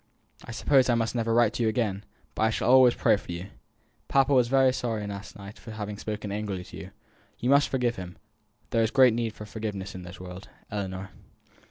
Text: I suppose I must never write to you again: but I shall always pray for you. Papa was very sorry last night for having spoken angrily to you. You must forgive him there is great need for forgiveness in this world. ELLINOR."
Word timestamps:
I 0.43 0.49
suppose 0.51 0.89
I 0.89 0.95
must 0.95 1.13
never 1.13 1.31
write 1.31 1.53
to 1.53 1.61
you 1.61 1.69
again: 1.69 2.03
but 2.33 2.41
I 2.41 2.49
shall 2.49 2.71
always 2.71 2.95
pray 2.95 3.17
for 3.17 3.31
you. 3.31 3.49
Papa 4.07 4.33
was 4.33 4.47
very 4.47 4.73
sorry 4.73 5.05
last 5.05 5.37
night 5.37 5.59
for 5.59 5.69
having 5.69 5.95
spoken 5.99 6.31
angrily 6.31 6.63
to 6.63 6.75
you. 6.77 6.91
You 7.37 7.51
must 7.51 7.69
forgive 7.69 7.97
him 7.97 8.17
there 8.71 8.81
is 8.81 8.89
great 8.89 9.13
need 9.13 9.33
for 9.35 9.45
forgiveness 9.45 9.93
in 9.93 10.01
this 10.01 10.19
world. 10.19 10.49
ELLINOR." 10.71 11.11